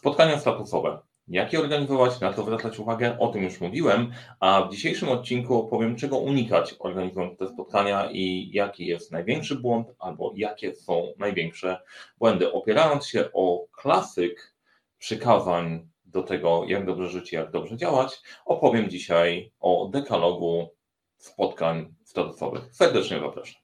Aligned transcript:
Spotkania 0.00 0.38
statusowe. 0.38 0.98
Jak 1.28 1.52
je 1.52 1.60
organizować, 1.60 2.20
na 2.20 2.32
co 2.32 2.42
zwracać 2.42 2.78
uwagę, 2.78 3.18
o 3.18 3.28
tym 3.28 3.42
już 3.42 3.60
mówiłem, 3.60 4.12
a 4.40 4.62
w 4.62 4.70
dzisiejszym 4.70 5.08
odcinku 5.08 5.58
opowiem, 5.58 5.96
czego 5.96 6.18
unikać 6.18 6.74
organizując 6.78 7.38
te 7.38 7.48
spotkania 7.48 8.10
i 8.10 8.50
jaki 8.52 8.86
jest 8.86 9.12
największy 9.12 9.54
błąd, 9.54 9.88
albo 9.98 10.32
jakie 10.36 10.74
są 10.74 11.12
największe 11.18 11.80
błędy. 12.18 12.52
Opierając 12.52 13.06
się 13.06 13.28
o 13.32 13.66
klasyk 13.72 14.54
przykazań 14.98 15.88
do 16.04 16.22
tego, 16.22 16.64
jak 16.66 16.86
dobrze 16.86 17.08
żyć, 17.08 17.32
jak 17.32 17.50
dobrze 17.50 17.76
działać, 17.76 18.22
opowiem 18.44 18.90
dzisiaj 18.90 19.52
o 19.60 19.88
dekalogu 19.92 20.68
spotkań 21.16 21.94
statusowych. 22.04 22.74
Serdecznie 22.74 23.20
zapraszam. 23.20 23.59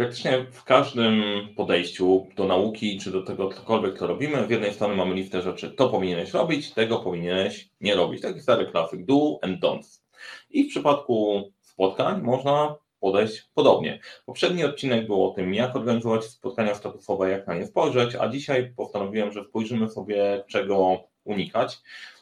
Praktycznie 0.00 0.46
w 0.50 0.64
każdym 0.64 1.22
podejściu 1.56 2.26
do 2.36 2.44
nauki, 2.44 2.98
czy 2.98 3.10
do 3.10 3.22
tego 3.22 3.48
cokolwiek, 3.48 3.98
co 3.98 4.06
robimy, 4.06 4.46
z 4.46 4.50
jednej 4.50 4.74
strony 4.74 4.96
mamy 4.96 5.14
listę 5.14 5.42
rzeczy, 5.42 5.70
to 5.70 5.88
powinieneś 5.88 6.32
robić, 6.32 6.74
tego 6.74 6.98
powinieneś 6.98 7.70
nie 7.80 7.94
robić. 7.94 8.22
Taki 8.22 8.40
stary 8.40 8.66
klasyk, 8.66 9.04
do 9.04 9.38
and 9.42 9.60
don'ts. 9.60 10.02
I 10.50 10.64
w 10.64 10.68
przypadku 10.68 11.42
spotkań 11.60 12.22
można 12.22 12.76
podejść 13.00 13.50
podobnie. 13.54 14.00
Poprzedni 14.26 14.64
odcinek 14.64 15.06
był 15.06 15.24
o 15.24 15.30
tym, 15.30 15.54
jak 15.54 15.76
organizować 15.76 16.24
spotkania 16.24 16.74
statusowe, 16.74 17.30
jak 17.30 17.46
na 17.46 17.54
nie 17.54 17.66
spojrzeć, 17.66 18.14
a 18.14 18.28
dzisiaj 18.28 18.72
postanowiłem, 18.76 19.32
że 19.32 19.44
spojrzymy 19.44 19.88
sobie, 19.88 20.44
czego 20.48 21.04
unikać. 21.24 21.78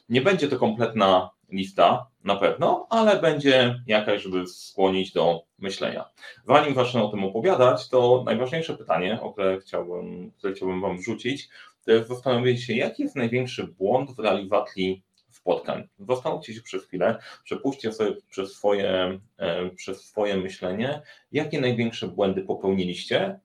Nie 0.09 0.21
będzie 0.21 0.49
to 0.49 0.59
kompletna 0.59 1.31
lista 1.49 2.07
na 2.25 2.37
pewno, 2.37 2.87
ale 2.91 3.21
będzie 3.21 3.83
jakaś, 3.87 4.23
żeby 4.23 4.47
skłonić 4.47 5.13
do 5.13 5.43
myślenia. 5.59 6.05
Zanim 6.47 6.75
zacznę 6.75 7.03
o 7.03 7.09
tym 7.09 7.25
opowiadać, 7.25 7.89
to 7.89 8.23
najważniejsze 8.27 8.77
pytanie, 8.77 9.21
o 9.21 9.33
które 9.33 9.61
chciałbym, 9.61 10.31
które 10.31 10.53
chciałbym 10.53 10.81
Wam 10.81 10.99
wrzucić, 10.99 11.49
to 11.85 11.93
jest 11.93 12.09
zastanowienie 12.09 12.59
się, 12.59 12.75
jaki 12.75 13.03
jest 13.03 13.17
największy 13.17 13.67
błąd 13.67 14.11
w 14.11 14.19
realizacji 14.19 15.03
spotkań. 15.31 15.89
Zastanówcie 15.99 16.55
się 16.55 16.63
przez 16.63 16.85
chwilę, 16.85 17.19
przepuśćcie 17.45 17.93
sobie 17.93 18.17
przez 18.31 18.53
swoje, 18.53 19.21
e, 19.39 19.71
przez 19.71 20.05
swoje 20.05 20.37
myślenie, 20.37 21.03
jakie 21.33 21.61
największe 21.61 22.09
błędy 22.09 22.43
popełniliście, 22.43 23.41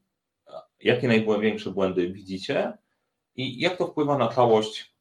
jakie 0.79 1.07
największe 1.07 1.71
błędy 1.71 2.09
widzicie 2.09 2.73
i 3.35 3.59
jak 3.59 3.77
to 3.77 3.87
wpływa 3.87 4.17
na 4.17 4.27
całość 4.27 4.92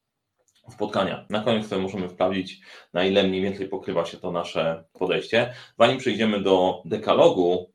spotkania. 0.71 1.27
Na 1.31 1.41
koniec 1.41 1.69
sobie 1.69 1.83
możemy 1.83 2.09
sprawdzić, 2.09 2.61
na 2.93 3.05
ile 3.05 3.23
mniej 3.23 3.43
więcej 3.43 3.69
pokrywa 3.69 4.05
się 4.05 4.17
to 4.17 4.33
nasze 4.33 4.85
podejście. 4.93 5.55
Zanim 5.79 5.99
przejdziemy 5.99 6.41
do 6.41 6.83
dekalogu, 6.85 7.73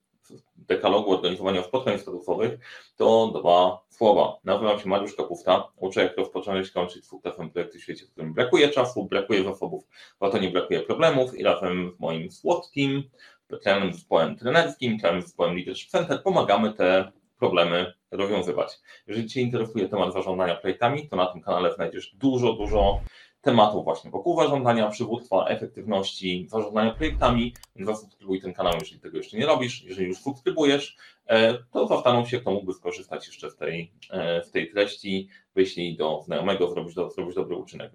dekalogu 0.56 1.12
organizowania 1.12 1.64
spotkań 1.64 2.00
statusowych, 2.00 2.60
to 2.96 3.28
dwa 3.40 3.80
słowa. 3.90 4.38
Nazywam 4.44 4.80
się 4.80 4.90
Mariusz 4.90 5.16
Kapufta, 5.16 5.68
uczę 5.78 6.04
jak 6.04 6.18
rozpocząć 6.18 6.72
kończyć 6.72 7.06
sukcesem 7.06 7.50
projekty 7.50 7.80
w 7.80 7.84
świecie, 7.84 8.06
w 8.06 8.12
którym 8.12 8.34
brakuje 8.34 8.70
czasu, 8.70 9.06
brakuje 9.06 9.44
zasobów, 9.44 9.84
a 10.20 10.30
to 10.30 10.38
nie 10.38 10.52
brakuje 10.52 10.80
problemów 10.80 11.40
i 11.40 11.44
razem 11.44 11.92
z 11.98 12.00
moim 12.00 12.30
Team, 12.76 13.04
specjalnym 13.46 13.94
zespołem 13.94 14.36
trenerskim, 14.36 15.00
całym 15.00 15.22
zespołem 15.22 15.56
Leadership 15.56 15.90
Center 15.90 16.24
pomagamy 16.24 16.74
te 16.74 17.12
problemy 17.40 17.94
rozwiązywać. 18.12 18.80
Jeżeli 19.08 19.28
Cię 19.28 19.42
interesuje 19.42 19.90
temat 19.90 20.14
zarządzania 20.14 20.56
projektami, 20.56 21.10
to 21.10 21.16
na 21.16 21.26
tym 21.26 21.42
kanale 21.42 21.74
znajdziesz 21.74 22.16
dużo, 22.16 22.54
dużo 22.54 23.02
tematów 23.42 23.84
właśnie 23.84 24.12
wokół 24.12 24.42
zarządzania, 24.42 24.90
przywództwa, 24.90 25.46
efektywności, 25.46 26.48
zarządzania 26.50 26.92
projektami, 26.92 27.54
zasubskrybuj 27.80 28.42
ten 28.42 28.54
kanał, 28.54 28.74
jeżeli 28.80 29.02
tego 29.02 29.18
jeszcze 29.18 29.38
nie 29.38 29.46
robisz. 29.46 29.84
Jeżeli 29.84 30.08
już 30.08 30.18
subskrybujesz, 30.18 30.98
e, 31.28 31.58
to 31.72 31.88
zastanów 31.88 32.30
się, 32.30 32.40
kto 32.40 32.52
mógłby 32.52 32.74
skorzystać 32.74 33.28
jeszcze 33.28 33.52
z 33.52 33.56
tej, 33.56 33.92
e, 34.12 34.44
z 34.44 34.52
tej 34.52 34.72
treści, 34.72 35.30
wyślij 35.56 35.96
do 35.96 36.22
znajomego, 36.26 36.70
zrobić, 36.70 36.96
do, 36.96 37.10
zrobić 37.10 37.36
dobry 37.36 37.56
uczynek. 37.56 37.92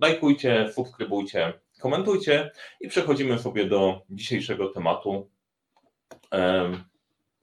Lajkujcie, 0.00 0.72
subskrybujcie, 0.72 1.52
komentujcie 1.80 2.50
i 2.80 2.88
przechodzimy 2.88 3.38
sobie 3.38 3.64
do 3.64 4.02
dzisiejszego 4.10 4.68
tematu 4.68 5.30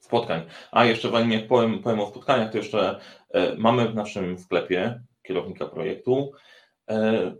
spotkań. 0.06 0.42
A 0.72 0.86
jeszcze 0.86 1.12
zanim 1.12 1.32
jak 1.32 1.48
powiem, 1.48 1.80
powiem 1.80 2.00
o 2.00 2.08
spotkaniach, 2.08 2.52
to 2.52 2.58
jeszcze 2.58 3.00
e, 3.34 3.56
mamy 3.56 3.88
w 3.88 3.96
naszym 3.96 4.40
sklepie 4.40 5.02
kierownika 5.24 5.66
projektu 5.66 6.32
e, 6.90 7.32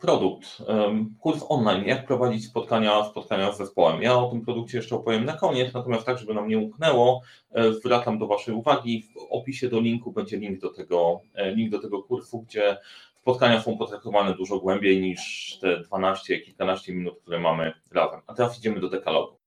produkt, 0.00 0.46
e, 0.68 1.04
kurs 1.20 1.44
online, 1.48 1.84
jak 1.84 2.06
prowadzić 2.06 2.46
spotkania, 2.46 3.04
spotkania 3.04 3.52
z 3.52 3.58
zespołem. 3.58 4.02
Ja 4.02 4.18
o 4.18 4.30
tym 4.30 4.44
produkcie 4.44 4.76
jeszcze 4.76 4.96
opowiem 4.96 5.24
na 5.24 5.32
koniec, 5.32 5.74
natomiast 5.74 6.06
tak, 6.06 6.18
żeby 6.18 6.34
nam 6.34 6.48
nie 6.48 6.58
umknęło, 6.58 7.22
zwracam 7.70 8.18
do 8.18 8.26
Waszej 8.26 8.54
uwagi, 8.54 9.02
w 9.02 9.16
opisie 9.30 9.68
do 9.68 9.80
linku 9.80 10.12
będzie 10.12 10.36
link 10.36 10.60
do 10.60 10.70
tego, 10.70 11.20
link 11.36 11.70
do 11.70 11.78
tego 11.78 12.02
kursu, 12.02 12.42
gdzie 12.42 12.76
spotkania 13.20 13.62
są 13.62 13.78
potraktowane 13.78 14.34
dużo 14.34 14.58
głębiej 14.58 15.00
niż 15.00 15.58
te 15.60 15.80
12, 15.80 16.40
kilkanaście 16.40 16.94
minut, 16.94 17.20
które 17.22 17.40
mamy 17.40 17.72
razem. 17.92 18.20
A 18.26 18.34
teraz 18.34 18.58
idziemy 18.58 18.80
do 18.80 18.88
dekalogu 18.88 19.43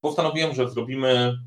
postanowiłem, 0.00 0.54
że 0.54 0.70
zrobimy 0.70 1.38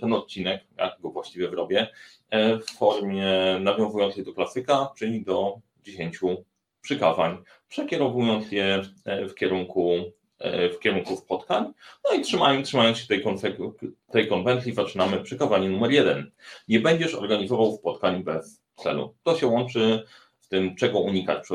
ten 0.00 0.12
odcinek, 0.12 0.64
jak 0.78 1.00
go 1.00 1.10
właściwie 1.10 1.50
zrobię, 1.50 1.88
e, 2.30 2.58
w 2.58 2.70
formie 2.70 3.58
nawiązującej 3.60 4.24
do 4.24 4.32
klasyka, 4.32 4.92
czyli 4.96 5.24
do 5.24 5.58
10 5.82 6.18
przykazań, 6.80 7.38
przekierowując 7.68 8.52
je 8.52 8.82
e, 9.04 9.28
w 9.28 9.34
kierunku, 9.34 9.92
e, 10.38 10.68
w 10.68 10.78
kierunku 10.78 11.16
spotkań. 11.16 11.72
No 12.04 12.16
i 12.16 12.20
trzymając, 12.20 12.68
trzymając 12.68 12.98
się 12.98 13.06
tej, 13.06 13.24
tej 14.10 14.28
konwencji, 14.28 14.74
zaczynamy 14.74 15.22
przykazanie 15.22 15.68
numer 15.68 15.90
jeden. 15.90 16.30
Nie 16.68 16.80
będziesz 16.80 17.14
organizował 17.14 17.76
spotkań 17.76 18.24
bez 18.24 18.62
celu. 18.76 19.14
To 19.22 19.36
się 19.36 19.46
łączy 19.46 20.04
tym, 20.48 20.76
czego 20.76 21.00
unikać 21.00 21.42
przy 21.42 21.54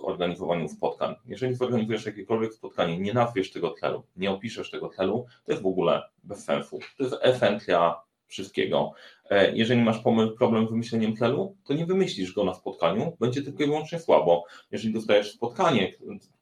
organizowaniu 0.00 0.68
spotkań. 0.68 1.14
Jeżeli 1.26 1.54
zorganizujesz 1.54 2.06
jakiekolwiek 2.06 2.54
spotkanie, 2.54 2.98
nie 2.98 3.14
nazwiesz 3.14 3.52
tego 3.52 3.74
celu, 3.80 4.02
nie 4.16 4.30
opiszesz 4.30 4.70
tego 4.70 4.88
celu, 4.88 5.26
to 5.44 5.52
jest 5.52 5.62
w 5.62 5.66
ogóle 5.66 6.02
bez 6.22 6.44
sensu. 6.44 6.78
To 6.98 7.04
jest 7.04 7.16
esencja 7.22 8.00
wszystkiego. 8.26 8.92
E, 9.30 9.56
jeżeli 9.56 9.82
masz 9.82 9.98
problem 10.38 10.66
z 10.66 10.70
wymyśleniem 10.70 11.16
celu, 11.16 11.56
to 11.64 11.74
nie 11.74 11.86
wymyślisz 11.86 12.32
go 12.32 12.44
na 12.44 12.54
spotkaniu, 12.54 13.16
będzie 13.20 13.42
tylko 13.42 13.62
i 13.62 13.66
wyłącznie 13.66 13.98
słabo. 13.98 14.44
Jeżeli 14.70 14.94
dostajesz 14.94 15.32
spotkanie, 15.32 15.92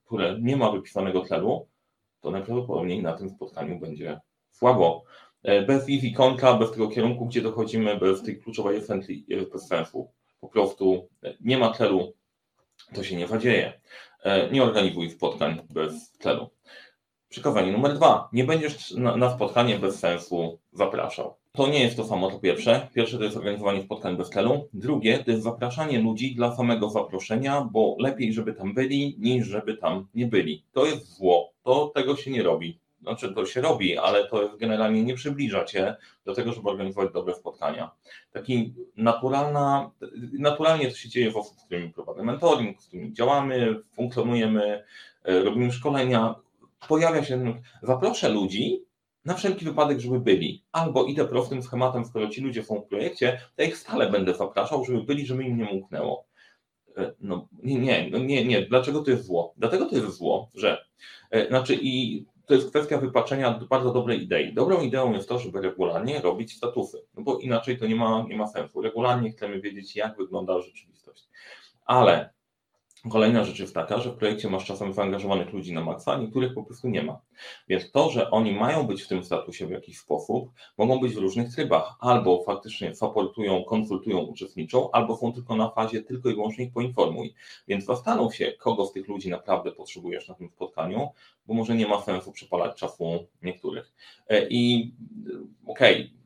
które 0.06 0.38
nie 0.40 0.56
ma 0.56 0.72
wypisanego 0.72 1.24
celu, 1.24 1.68
to 2.20 2.30
najprawdopodobniej 2.30 3.02
na 3.02 3.12
tym 3.12 3.30
spotkaniu 3.30 3.78
będzie 3.78 4.20
słabo. 4.50 5.04
E, 5.42 5.62
bez 5.62 5.86
wizji 5.86 6.12
kontra, 6.12 6.54
bez 6.54 6.70
tego 6.70 6.88
kierunku, 6.88 7.26
gdzie 7.26 7.42
dochodzimy, 7.42 7.96
bez 7.96 8.22
tej 8.22 8.40
kluczowej 8.40 8.76
esencji 8.76 9.26
bez 9.52 9.68
sensu 9.68 10.10
po 10.40 10.48
prostu 10.48 11.08
nie 11.40 11.58
ma 11.58 11.72
celu, 11.72 12.12
to 12.94 13.04
się 13.04 13.16
nie 13.16 13.26
zadzieje. 13.26 13.80
E, 14.22 14.50
nie 14.50 14.62
organizuj 14.62 15.10
spotkań 15.10 15.60
bez 15.70 16.12
celu. 16.12 16.50
Przykazanie 17.28 17.72
numer 17.72 17.94
dwa. 17.94 18.28
Nie 18.32 18.44
będziesz 18.44 18.90
na, 18.90 19.34
spotkanie 19.34 19.78
bez 19.78 19.98
sensu 19.98 20.58
zapraszał. 20.72 21.36
To 21.52 21.68
nie 21.68 21.82
jest 21.82 21.96
to 21.96 22.04
samo 22.04 22.30
co 22.30 22.38
pierwsze. 22.38 22.88
Pierwsze 22.94 23.18
to 23.18 23.24
jest 23.24 23.36
organizowanie 23.36 23.82
spotkań 23.82 24.16
bez 24.16 24.30
celu. 24.30 24.68
Drugie 24.72 25.18
to 25.18 25.30
jest 25.30 25.42
zapraszanie 25.42 25.98
ludzi 25.98 26.34
dla 26.34 26.56
samego 26.56 26.90
zaproszenia, 26.90 27.68
bo 27.72 27.96
lepiej, 27.98 28.32
żeby 28.32 28.52
tam 28.54 28.74
byli, 28.74 29.16
niż 29.18 29.46
żeby 29.46 29.76
tam 29.76 30.08
nie 30.14 30.26
byli. 30.26 30.64
To 30.72 30.86
jest 30.86 31.16
zło. 31.16 31.52
To 31.62 31.92
tego 31.94 32.16
się 32.16 32.30
nie 32.30 32.42
robi 32.42 32.80
znaczy 33.08 33.34
to 33.34 33.46
się 33.46 33.60
robi, 33.60 33.98
ale 33.98 34.28
to 34.28 34.56
generalnie 34.56 35.02
nie 35.02 35.14
przybliża 35.14 35.64
cię 35.64 35.96
do 36.24 36.34
tego, 36.34 36.52
żeby 36.52 36.68
organizować 36.68 37.12
dobre 37.12 37.34
spotkania. 37.34 37.90
Taki 38.32 38.74
naturalna, 38.96 39.90
naturalnie 40.38 40.90
to 40.90 40.96
się 40.96 41.08
dzieje 41.08 41.30
w 41.30 41.36
osób, 41.36 41.60
z 41.60 41.64
którymi 41.64 41.90
prowadzę 41.90 42.22
mentoring, 42.22 42.82
z 42.82 42.86
którymi 42.86 43.12
działamy, 43.12 43.80
funkcjonujemy, 43.92 44.84
e, 45.24 45.40
robimy 45.40 45.72
szkolenia. 45.72 46.34
Pojawia 46.88 47.24
się, 47.24 47.62
zaproszę 47.82 48.28
ludzi 48.28 48.84
na 49.24 49.34
wszelki 49.34 49.64
wypadek, 49.64 50.00
żeby 50.00 50.20
byli. 50.20 50.64
Albo 50.72 51.04
idę 51.04 51.24
prostym 51.24 51.62
schematem, 51.62 52.04
skoro 52.04 52.28
ci 52.28 52.40
ludzie 52.40 52.64
są 52.64 52.80
w 52.80 52.86
projekcie, 52.86 53.40
to 53.56 53.62
ich 53.62 53.76
stale 53.76 54.10
będę 54.10 54.34
zapraszał, 54.34 54.84
żeby 54.84 55.02
byli, 55.02 55.26
żeby 55.26 55.44
im 55.44 55.56
nie 55.56 55.70
umknęło. 55.70 56.24
E, 56.96 57.12
no 57.20 57.48
nie, 57.62 57.78
nie, 57.78 58.08
no 58.12 58.18
nie, 58.18 58.44
nie. 58.44 58.62
Dlaczego 58.62 59.02
to 59.02 59.10
jest 59.10 59.24
zło? 59.24 59.54
Dlatego 59.56 59.86
to 59.86 59.96
jest 59.96 60.16
zło, 60.16 60.50
że 60.54 60.84
e, 61.30 61.48
znaczy 61.48 61.78
i 61.82 62.26
to 62.48 62.54
jest 62.54 62.70
kwestia 62.70 62.98
wypaczenia 62.98 63.60
bardzo 63.70 63.92
dobrej 63.92 64.22
idei. 64.22 64.54
Dobrą 64.54 64.80
ideą 64.80 65.12
jest 65.12 65.28
to, 65.28 65.38
żeby 65.38 65.60
regularnie 65.60 66.20
robić 66.20 66.56
statusy, 66.56 67.06
no 67.14 67.22
bo 67.22 67.38
inaczej 67.38 67.78
to 67.78 67.86
nie 67.86 67.96
ma, 67.96 68.26
nie 68.28 68.36
ma 68.36 68.46
sensu. 68.46 68.82
Regularnie 68.82 69.30
chcemy 69.30 69.60
wiedzieć, 69.60 69.96
jak 69.96 70.16
wygląda 70.16 70.60
rzeczywistość. 70.60 71.28
Ale 71.84 72.30
Kolejna 73.10 73.44
rzecz 73.44 73.58
jest 73.58 73.74
taka, 73.74 74.00
że 74.00 74.10
w 74.10 74.16
projekcie 74.16 74.50
masz 74.50 74.64
czasem 74.64 74.92
zaangażowanych 74.92 75.52
ludzi 75.52 75.72
na 75.72 75.84
maksa, 75.84 76.12
a 76.12 76.18
niektórych 76.18 76.54
po 76.54 76.64
prostu 76.64 76.88
nie 76.88 77.02
ma. 77.02 77.20
Więc 77.68 77.90
to, 77.90 78.10
że 78.10 78.30
oni 78.30 78.52
mają 78.52 78.86
być 78.86 79.02
w 79.02 79.08
tym 79.08 79.24
statusie 79.24 79.66
w 79.66 79.70
jakiś 79.70 79.98
sposób, 79.98 80.50
mogą 80.78 81.00
być 81.00 81.14
w 81.14 81.18
różnych 81.18 81.54
trybach. 81.54 81.94
Albo 82.00 82.44
faktycznie 82.44 82.94
supportują, 82.94 83.64
konsultują, 83.64 84.18
uczestniczą, 84.18 84.90
albo 84.90 85.16
są 85.16 85.32
tylko 85.32 85.56
na 85.56 85.70
fazie 85.70 86.02
tylko 86.02 86.28
i 86.28 86.34
wyłącznie 86.34 86.64
ich 86.64 86.72
poinformuj. 86.72 87.34
Więc 87.68 87.84
zastanów 87.84 88.34
się, 88.34 88.52
kogo 88.52 88.86
z 88.86 88.92
tych 88.92 89.08
ludzi 89.08 89.30
naprawdę 89.30 89.72
potrzebujesz 89.72 90.28
na 90.28 90.34
tym 90.34 90.50
spotkaniu, 90.50 91.08
bo 91.46 91.54
może 91.54 91.74
nie 91.74 91.86
ma 91.86 92.02
sensu 92.02 92.32
przepalać 92.32 92.76
czasu 92.76 93.26
niektórych. 93.42 93.92
E, 94.28 94.48
I 94.48 94.92
okej, 95.66 95.94
okay, 95.94 96.18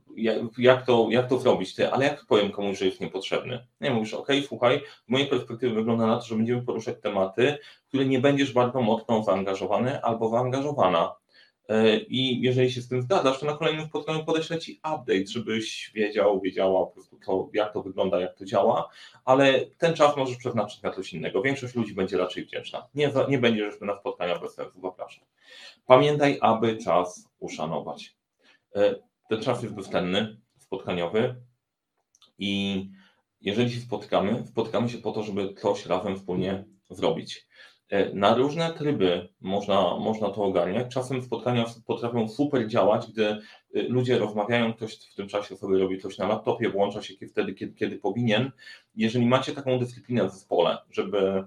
jak 0.58 0.86
to, 0.86 1.08
jak 1.10 1.28
to 1.28 1.38
zrobić, 1.38 1.74
ty, 1.74 1.92
ale 1.92 2.04
jak 2.04 2.26
powiem 2.26 2.50
komuś, 2.50 2.78
że 2.78 2.86
jest 2.86 3.00
niepotrzebny? 3.00 3.66
Nie 3.80 3.90
mówisz, 3.90 4.14
ok, 4.14 4.28
słuchaj, 4.46 4.80
z 5.08 5.10
mojej 5.10 5.26
perspektywy 5.26 5.74
wygląda 5.74 6.06
na 6.06 6.16
to, 6.16 6.26
że 6.26 6.34
będziemy 6.34 6.62
poruszać 6.62 6.96
tematy, 7.02 7.58
w 7.84 7.88
które 7.88 8.06
nie 8.06 8.20
będziesz 8.20 8.52
bardzo 8.52 8.80
mocno 8.80 9.22
zaangażowany 9.22 10.02
albo 10.02 10.28
zaangażowana. 10.28 11.14
E, 11.68 11.96
I 11.96 12.40
jeżeli 12.40 12.72
się 12.72 12.80
z 12.80 12.88
tym 12.88 13.02
zgadzasz, 13.02 13.40
to 13.40 13.46
na 13.46 13.56
kolejnym 13.56 13.86
spotkaniu 13.86 14.24
podeślę 14.24 14.58
Ci 14.58 14.72
update, 14.76 15.26
żebyś 15.26 15.90
wiedział, 15.94 16.40
wiedziała 16.40 16.86
po 16.86 16.92
prostu 16.92 17.18
to, 17.26 17.48
jak 17.54 17.72
to 17.72 17.82
wygląda, 17.82 18.20
jak 18.20 18.34
to 18.34 18.44
działa, 18.44 18.88
ale 19.24 19.60
ten 19.78 19.94
czas 19.94 20.16
możesz 20.16 20.36
przeznaczyć 20.36 20.82
na 20.82 20.90
coś 20.90 21.12
innego. 21.12 21.42
Większość 21.42 21.74
ludzi 21.74 21.94
będzie 21.94 22.18
raczej 22.18 22.44
wdzięczna. 22.44 22.88
Nie, 22.94 23.12
nie 23.28 23.38
będziesz 23.38 23.80
na 23.80 23.98
spotkania 23.98 24.38
bez 24.38 24.54
sensu, 24.54 24.80
zapraszam. 24.80 25.24
Pamiętaj, 25.86 26.38
aby 26.40 26.76
czas 26.76 27.28
uszanować. 27.38 28.16
Ten 29.32 29.42
czas 29.42 29.62
jest 29.62 29.74
bezcenny, 29.74 30.36
spotkaniowy 30.58 31.34
i 32.38 32.84
jeżeli 33.40 33.70
się 33.70 33.80
spotykamy, 33.80 34.46
spotykamy 34.46 34.88
się 34.88 34.98
po 34.98 35.12
to, 35.12 35.22
żeby 35.22 35.54
coś 35.54 35.86
razem 35.86 36.16
wspólnie 36.16 36.64
zrobić. 36.90 37.46
E, 37.88 38.14
na 38.14 38.34
różne 38.34 38.72
tryby 38.72 39.28
można, 39.40 39.96
można 39.98 40.30
to 40.30 40.44
ogarniać. 40.44 40.94
Czasem 40.94 41.22
spotkania 41.22 41.64
potrafią 41.86 42.28
super 42.28 42.68
działać, 42.68 43.06
gdy 43.12 43.26
e, 43.26 43.38
ludzie 43.72 44.18
rozmawiają, 44.18 44.74
ktoś 44.74 44.94
w 44.94 45.14
tym 45.14 45.28
czasie 45.28 45.56
sobie 45.56 45.78
robi 45.78 45.98
coś 45.98 46.18
na 46.18 46.26
laptopie, 46.26 46.70
włącza 46.70 47.02
się 47.02 47.14
wtedy, 47.26 47.54
kiedy, 47.54 47.74
kiedy 47.74 47.98
powinien. 47.98 48.50
Jeżeli 48.96 49.26
macie 49.26 49.52
taką 49.52 49.78
dyscyplinę 49.78 50.28
w 50.28 50.30
zespole, 50.30 50.78
żeby 50.90 51.44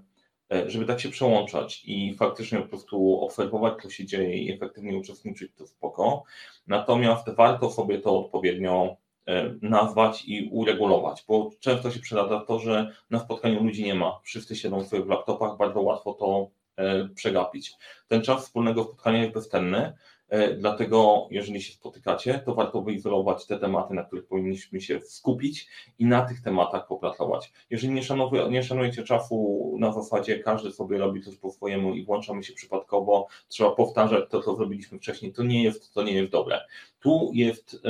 żeby 0.67 0.85
tak 0.85 0.99
się 0.99 1.09
przełączać 1.09 1.81
i 1.85 2.15
faktycznie 2.15 2.59
po 2.59 2.67
prostu 2.67 3.19
obserwować, 3.19 3.73
co 3.83 3.89
się 3.89 4.05
dzieje 4.05 4.37
i 4.37 4.53
efektywnie 4.53 4.97
uczestniczyć, 4.97 5.51
to 5.55 5.67
spoko. 5.67 6.23
Natomiast 6.67 7.29
warto 7.29 7.71
sobie 7.71 7.99
to 7.99 8.19
odpowiednio 8.19 8.97
e, 9.25 9.55
nazwać 9.61 10.25
i 10.25 10.49
uregulować, 10.51 11.23
bo 11.27 11.49
często 11.59 11.91
się 11.91 11.99
przydarza 11.99 12.39
to, 12.39 12.59
że 12.59 12.91
na 13.09 13.19
spotkaniu 13.19 13.63
ludzi 13.63 13.83
nie 13.83 13.95
ma, 13.95 14.19
wszyscy 14.23 14.55
siedzą 14.55 14.79
w 14.79 14.87
swoich 14.87 15.07
laptopach, 15.07 15.57
bardzo 15.57 15.81
łatwo 15.81 16.13
to 16.13 16.49
e, 16.75 17.09
przegapić. 17.15 17.73
Ten 18.07 18.21
czas 18.21 18.43
wspólnego 18.43 18.83
spotkania 18.83 19.21
jest 19.21 19.33
bezcenny, 19.33 19.93
E, 19.93 20.14
dlatego, 20.57 21.27
jeżeli 21.31 21.61
się 21.61 21.73
spotykacie, 21.73 22.41
to 22.45 22.55
warto 22.55 22.81
wyizolować 22.81 23.45
te 23.45 23.59
tematy, 23.59 23.93
na 23.93 24.03
których 24.03 24.27
powinniśmy 24.27 24.81
się 24.81 25.01
skupić 25.01 25.67
i 25.99 26.05
na 26.05 26.21
tych 26.21 26.41
tematach 26.41 26.87
popracować. 26.87 27.51
Jeżeli 27.69 27.93
nie, 27.93 28.03
szanuje, 28.03 28.49
nie 28.49 28.63
szanujecie 28.63 29.03
czasu 29.03 29.75
na 29.79 29.91
zasadzie, 29.91 30.39
każdy 30.39 30.71
sobie 30.71 30.97
robi 30.97 31.21
coś 31.21 31.37
po 31.37 31.51
swojemu 31.51 31.93
i 31.95 32.05
włączamy 32.05 32.43
się 32.43 32.53
przypadkowo, 32.53 33.27
trzeba 33.47 33.71
powtarzać 33.71 34.29
to, 34.29 34.41
co 34.41 34.55
zrobiliśmy 34.55 34.97
wcześniej, 34.97 35.33
to 35.33 35.43
nie 35.43 35.63
jest, 35.63 35.93
to 35.93 36.03
nie 36.03 36.13
jest 36.13 36.31
dobre. 36.31 36.61
Tu 36.99 37.31
jest, 37.33 37.81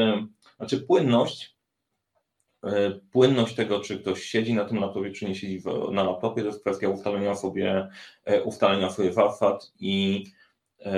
znaczy 0.57 0.81
płynność, 0.81 1.55
e, 2.63 2.91
płynność 3.11 3.55
tego, 3.55 3.79
czy 3.79 3.99
ktoś 3.99 4.23
siedzi 4.23 4.53
na 4.53 4.65
tym 4.65 4.79
laptopie, 4.79 5.11
czy 5.11 5.25
nie 5.25 5.35
siedzi 5.35 5.63
na 5.91 6.03
laptopie, 6.03 6.41
to 6.41 6.47
jest 6.47 6.61
kwestia 6.61 6.89
ustalenia 6.89 7.35
sobie, 7.35 7.89
e, 8.25 8.43
ustalenia 8.43 8.89
sobie 8.89 9.13
zasad 9.13 9.71
i 9.79 10.23
E, 10.29 10.44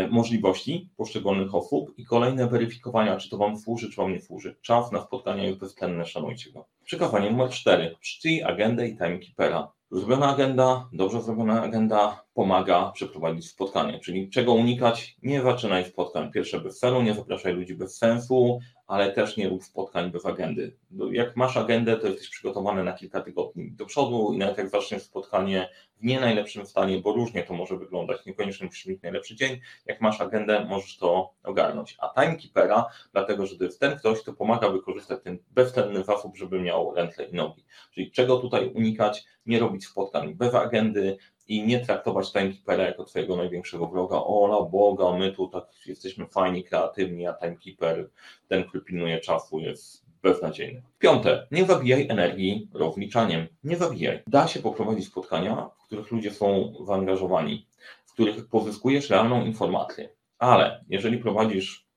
możliwości 0.10 0.90
poszczególnych 0.98 1.56
osób 1.56 1.94
i 1.98 2.06
kolejne 2.06 2.48
weryfikowania, 2.48 3.18
czy 3.18 3.30
to 3.30 3.38
Wam 3.38 3.58
służy, 3.58 3.90
czy 3.90 3.96
Wam 3.96 4.12
nie 4.12 4.22
służy. 4.22 4.56
Czas 4.62 4.92
na 4.92 5.02
spotkania 5.02 5.44
jest 5.44 5.60
bezcenny, 5.60 6.06
szanujcie 6.06 6.52
go. 6.52 6.66
Przekawanie 6.84 7.32
numer 7.32 7.50
4. 7.50 7.96
Czcij 8.02 8.44
agendę 8.44 8.88
i 8.88 8.98
timekeepera. 8.98 9.72
Zrobiona 9.92 10.28
agenda, 10.34 10.90
dobrze 10.94 11.22
zrobiona 11.22 11.62
agenda 11.62 12.24
pomaga 12.38 12.92
przeprowadzić 12.92 13.50
spotkanie, 13.50 14.00
czyli 14.00 14.30
czego 14.30 14.54
unikać? 14.54 15.18
Nie 15.24 15.42
zaczynaj 15.42 15.86
spotkań 15.86 16.32
pierwsze 16.32 16.60
bez 16.60 16.80
celu, 16.80 17.02
nie 17.02 17.14
zapraszaj 17.14 17.54
ludzi 17.54 17.76
bez 17.76 17.98
sensu, 17.98 18.60
ale 18.88 19.12
też 19.12 19.38
nie 19.38 19.50
rób 19.50 19.64
spotkań 19.64 20.12
bez 20.12 20.26
agendy. 20.26 20.76
Jak 21.12 21.36
masz 21.36 21.58
agendę, 21.58 21.98
to 21.98 22.08
jesteś 22.08 22.30
przygotowany 22.30 22.84
na 22.84 22.94
kilka 22.94 23.22
tygodni 23.22 23.72
do 23.72 23.86
przodu 23.86 24.34
i 24.34 24.38
nawet 24.38 24.58
jak 24.58 24.70
zaczniesz 24.70 25.04
spotkanie 25.04 25.70
w 26.00 26.04
nie 26.04 26.20
najlepszym 26.20 26.66
stanie, 26.66 27.00
bo 27.00 27.14
różnie 27.14 27.44
to 27.44 27.54
może 27.54 27.78
wyglądać, 27.78 28.26
niekoniecznie 28.26 28.66
musisz 28.66 28.86
mieć 28.86 29.02
najlepszy 29.02 29.36
dzień, 29.36 29.60
jak 29.86 30.02
masz 30.02 30.22
agendę, 30.22 30.66
możesz 30.66 30.98
to 30.98 31.34
ogarnąć. 31.44 31.98
A 32.00 32.22
timekeepera, 32.22 32.86
dlatego 33.14 33.46
że 33.46 33.58
to 33.58 33.64
jest 33.64 33.80
ten 33.80 33.98
ktoś, 33.98 34.22
kto 34.22 34.34
pomaga 34.34 34.70
wykorzystać 34.70 35.24
ten 35.24 35.38
bezcenny 35.52 36.04
zasób, 36.04 36.38
żeby 36.38 36.60
miał 36.60 36.96
ręce 36.96 37.24
i 37.24 37.34
nogi. 37.34 37.66
Czyli 37.94 38.12
czego 38.12 38.38
tutaj 38.38 38.70
unikać? 38.76 39.26
Nie 39.46 39.60
robić 39.60 39.86
spotkań 39.86 40.36
bez 40.36 40.56
agendy, 40.56 41.18
i 41.48 41.64
nie 41.64 41.80
traktować 41.80 42.32
timekeepera 42.32 42.84
jako 42.84 43.04
twojego 43.04 43.36
największego 43.36 43.88
wroga. 43.88 44.16
Ola 44.16 44.62
Boga, 44.62 45.18
my 45.18 45.32
tu 45.32 45.48
tak 45.48 45.66
jesteśmy 45.86 46.26
fajni, 46.26 46.64
kreatywni, 46.64 47.28
a 47.28 47.34
timekeeper, 47.34 48.10
ten, 48.48 48.64
który 48.64 48.84
pilnuje 48.84 49.20
czasu, 49.20 49.60
jest 49.60 50.06
beznadziejny. 50.24 50.82
Piąte, 51.00 51.48
nie 51.52 51.66
zabijaj 51.66 52.08
energii 52.10 52.70
rozliczaniem. 52.74 53.48
Nie 53.64 53.78
zabijaj. 53.78 54.24
Da 54.28 54.48
się 54.48 54.60
poprowadzić 54.60 55.08
spotkania, 55.08 55.70
w 55.84 55.86
których 55.86 56.12
ludzie 56.12 56.32
są 56.32 56.74
zaangażowani, 56.86 57.68
w 58.06 58.14
których 58.14 58.50
pozyskujesz 58.50 59.10
realną 59.10 59.46
informację. 59.46 60.10
Ale 60.40 60.84
jeżeli 60.90 61.18
prowadzisz 61.18 61.88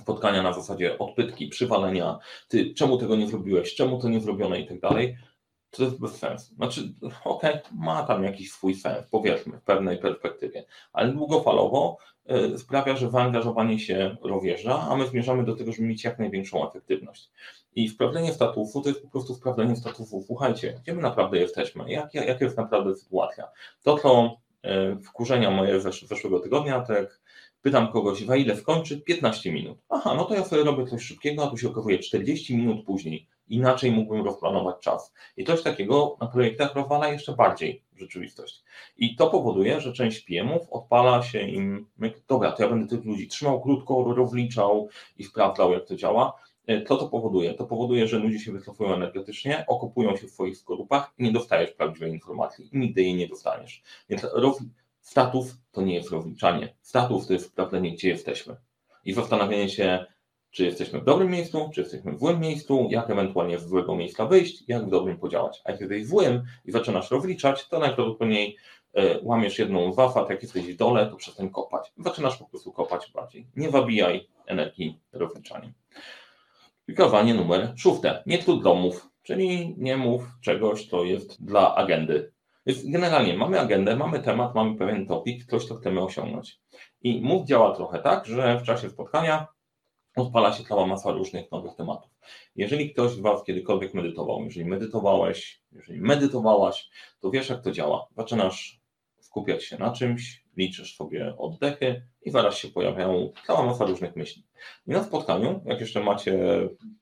spotkania 0.00 0.42
na 0.42 0.52
zasadzie 0.52 0.98
odpytki, 0.98 1.48
przywalenia, 1.48 2.18
ty 2.48 2.74
czemu 2.74 2.98
tego 2.98 3.16
nie 3.16 3.28
zrobiłeś, 3.28 3.74
czemu 3.74 4.00
to 4.00 4.08
nie 4.08 4.20
zrobione 4.20 4.60
i 4.60 4.66
tak 4.66 4.80
dalej, 4.80 5.16
to 5.76 5.84
jest 5.84 6.00
bez 6.00 6.18
sensu. 6.18 6.54
Znaczy, 6.54 6.92
okej, 7.24 7.54
okay, 7.54 7.62
ma 7.74 8.02
tam 8.02 8.24
jakiś 8.24 8.52
swój 8.52 8.74
sens, 8.74 9.06
powiedzmy, 9.10 9.58
w 9.58 9.62
pewnej 9.62 9.98
perspektywie, 9.98 10.64
ale 10.92 11.12
długofalowo 11.12 11.98
y, 12.54 12.58
sprawia, 12.58 12.96
że 12.96 13.10
zaangażowanie 13.10 13.78
się 13.78 14.16
rozjeżdża, 14.22 14.86
a 14.90 14.96
my 14.96 15.06
zmierzamy 15.06 15.44
do 15.44 15.56
tego, 15.56 15.72
żeby 15.72 15.88
mieć 15.88 16.04
jak 16.04 16.18
największą 16.18 16.68
efektywność. 16.68 17.30
I 17.74 17.88
sprawdzenie 17.88 18.32
statusu 18.32 18.82
to 18.82 18.88
jest 18.88 19.02
po 19.02 19.08
prostu 19.08 19.34
sprawdzenie 19.34 19.76
statusu. 19.76 20.24
Słuchajcie, 20.26 20.80
gdzie 20.82 20.94
my 20.94 21.02
naprawdę 21.02 21.38
jesteśmy, 21.38 21.92
jak, 21.92 22.14
jak, 22.14 22.26
jaka 22.26 22.44
jest 22.44 22.56
naprawdę 22.56 22.94
sytuacja. 22.94 23.48
To, 23.82 23.98
co 23.98 24.36
y, 24.64 25.02
wkurzenia 25.02 25.50
moje 25.50 25.80
zeszłego 25.80 26.40
tygodnia, 26.40 26.80
to 26.80 26.92
jak 26.92 27.20
pytam 27.62 27.92
kogoś, 27.92 28.24
wa 28.24 28.36
ile 28.36 28.56
skończy? 28.56 29.00
15 29.00 29.52
minut. 29.52 29.78
Aha, 29.88 30.14
no 30.14 30.24
to 30.24 30.34
ja 30.34 30.44
sobie 30.44 30.64
robię 30.64 30.86
coś 30.86 31.02
szybkiego, 31.02 31.44
a 31.44 31.50
tu 31.50 31.56
się 31.56 31.68
okazuje 31.68 31.98
40 31.98 32.56
minut 32.56 32.86
później 32.86 33.28
inaczej 33.48 33.90
mógłbym 33.90 34.24
rozplanować 34.24 34.76
czas. 34.80 35.12
I 35.36 35.44
coś 35.44 35.62
takiego 35.62 36.16
na 36.20 36.26
projektach 36.26 36.74
rozwala 36.74 37.08
jeszcze 37.08 37.32
bardziej 37.32 37.82
rzeczywistość. 37.96 38.64
I 38.96 39.16
to 39.16 39.30
powoduje, 39.30 39.80
że 39.80 39.92
część 39.92 40.20
PM-ów 40.20 40.62
odpala 40.70 41.22
się 41.22 41.40
im, 41.40 41.86
dobra, 42.28 42.52
to 42.52 42.62
ja 42.62 42.68
będę 42.68 42.96
tych 42.96 43.04
ludzi 43.04 43.28
trzymał 43.28 43.60
krótko, 43.60 44.14
rozliczał 44.16 44.88
i 45.18 45.24
sprawdzał, 45.24 45.72
jak 45.72 45.86
to 45.86 45.96
działa. 45.96 46.40
E, 46.66 46.82
co 46.82 46.96
to 46.96 47.08
powoduje? 47.08 47.54
To 47.54 47.66
powoduje, 47.66 48.08
że 48.08 48.18
ludzie 48.18 48.38
się 48.38 48.52
wycofują 48.52 48.94
energetycznie, 48.94 49.64
okupują 49.68 50.16
się 50.16 50.26
w 50.26 50.30
swoich 50.30 50.56
skorupach 50.56 51.12
i 51.18 51.22
nie 51.22 51.32
dostajesz 51.32 51.70
prawdziwej 51.70 52.12
informacji 52.12 52.68
i 52.72 52.78
nigdy 52.78 53.02
jej 53.02 53.14
nie 53.14 53.28
dostaniesz. 53.28 53.82
Więc 54.08 54.26
roz... 54.32 54.58
status 55.00 55.56
to 55.72 55.82
nie 55.82 55.94
jest 55.94 56.10
rozliczanie. 56.10 56.74
Status 56.82 57.26
to 57.26 57.32
jest 57.32 57.46
sprawdzenie, 57.46 57.92
gdzie 57.92 58.08
jesteśmy. 58.08 58.56
I 59.04 59.12
zastanawianie 59.12 59.68
się, 59.68 60.06
czy 60.50 60.64
jesteśmy 60.64 61.00
w 61.00 61.04
dobrym 61.04 61.30
miejscu, 61.30 61.70
czy 61.74 61.80
jesteśmy 61.80 62.12
w 62.12 62.18
złym 62.18 62.40
miejscu, 62.40 62.88
jak 62.90 63.10
ewentualnie 63.10 63.58
z 63.58 63.68
złego 63.68 63.96
miejsca 63.96 64.26
wyjść, 64.26 64.64
jak 64.68 64.86
w 64.86 64.90
dobrym 64.90 65.18
podziałać. 65.18 65.62
A 65.64 65.70
jak 65.70 65.80
jesteś 65.80 66.04
w 66.04 66.08
złym 66.08 66.42
i 66.64 66.72
zaczynasz 66.72 67.10
rozliczać, 67.10 67.68
to 67.68 67.78
najprawdopodobniej 67.78 68.56
e, 68.94 69.18
łamiesz 69.22 69.58
jedną 69.58 69.92
wafat, 69.92 70.30
jak 70.30 70.42
jesteś 70.42 70.74
w 70.74 70.76
dole, 70.76 71.06
to 71.06 71.16
przestań 71.16 71.50
kopać. 71.50 71.92
Zaczynasz 71.98 72.36
po 72.36 72.44
prostu 72.48 72.72
kopać 72.72 73.10
bardziej. 73.14 73.46
Nie 73.56 73.70
wabijaj 73.70 74.28
energii 74.46 75.00
rozliczaniem. 75.12 75.72
Klikowanie 76.84 77.34
numer 77.34 77.72
szóste. 77.76 78.22
Nie 78.26 78.38
tknął 78.38 78.56
domów, 78.56 79.08
czyli 79.22 79.74
nie 79.78 79.96
mów 79.96 80.22
czegoś, 80.40 80.88
co 80.88 81.04
jest 81.04 81.44
dla 81.44 81.74
agendy. 81.74 82.32
Więc 82.66 82.90
generalnie 82.90 83.36
mamy 83.36 83.60
agendę, 83.60 83.96
mamy 83.96 84.20
temat, 84.20 84.54
mamy 84.54 84.76
pewien 84.76 85.06
topik, 85.06 85.44
coś, 85.44 85.64
co 85.64 85.74
chcemy 85.74 86.00
osiągnąć. 86.00 86.60
I 87.02 87.20
mów 87.20 87.46
działa 87.46 87.76
trochę 87.76 87.98
tak, 87.98 88.26
że 88.26 88.58
w 88.58 88.62
czasie 88.62 88.90
spotkania 88.90 89.46
odpala 90.16 90.52
się 90.52 90.64
cała 90.64 90.86
masa 90.86 91.12
różnych 91.12 91.52
nowych 91.52 91.74
tematów. 91.74 92.10
Jeżeli 92.56 92.92
ktoś 92.92 93.10
z 93.10 93.20
Was 93.20 93.44
kiedykolwiek 93.44 93.94
medytował, 93.94 94.44
jeżeli 94.44 94.66
medytowałeś, 94.66 95.62
jeżeli 95.72 96.00
medytowałaś, 96.00 96.90
to 97.20 97.30
wiesz, 97.30 97.48
jak 97.48 97.62
to 97.62 97.72
działa. 97.72 98.06
Zaczynasz 98.16 98.80
skupiać 99.20 99.64
się 99.64 99.78
na 99.78 99.92
czymś, 99.92 100.44
liczysz 100.56 100.96
sobie 100.96 101.34
oddechy 101.38 102.02
i 102.22 102.30
zaraz 102.30 102.58
się 102.58 102.68
pojawiają 102.68 103.32
cała 103.46 103.66
masa 103.66 103.84
różnych 103.84 104.16
myśli. 104.16 104.46
I 104.86 104.90
na 104.90 105.04
spotkaniu, 105.04 105.62
jak 105.66 105.80
jeszcze 105.80 106.00
macie 106.00 106.38